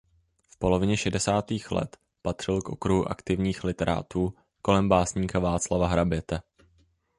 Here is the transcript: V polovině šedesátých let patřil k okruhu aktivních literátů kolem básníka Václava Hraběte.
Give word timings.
V 0.49 0.57
polovině 0.59 0.97
šedesátých 0.97 1.71
let 1.71 1.97
patřil 2.21 2.61
k 2.61 2.69
okruhu 2.69 3.07
aktivních 3.11 3.63
literátů 3.63 4.33
kolem 4.61 4.89
básníka 4.89 5.39
Václava 5.39 5.87
Hraběte. 5.87 6.39